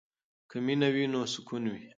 که 0.49 0.57
مینه 0.65 0.89
وي 0.95 1.05
نو 1.11 1.21
سکون 1.33 1.63
وي. 1.71 1.81